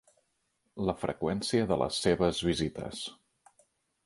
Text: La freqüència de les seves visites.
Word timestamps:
La 0.89 0.95
freqüència 1.01 1.67
de 1.73 1.77
les 1.83 2.01
seves 2.07 2.41
visites. 2.49 3.05